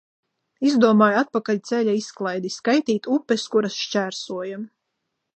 Izdomāju 0.67 1.17
atpakaļceļa 1.19 1.93
izklaidi– 1.99 2.49
skaitīt 2.55 3.09
upes, 3.17 3.43
kuras 3.57 3.77
šķērsojam. 3.83 4.65